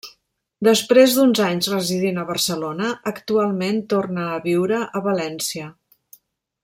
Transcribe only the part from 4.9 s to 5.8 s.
a València.